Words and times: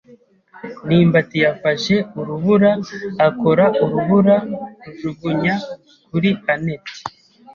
ndimbati 0.85 1.37
yafashe 1.45 1.95
urubura, 2.19 2.71
akora 3.27 3.65
urubura 3.83 4.35
rujugunya 4.81 5.53
kuri 6.09 6.29
anet. 6.53 6.85